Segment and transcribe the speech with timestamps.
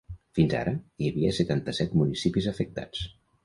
[0.37, 0.73] Fins ara,
[1.03, 3.09] hi havia setanta-set municipis afectats.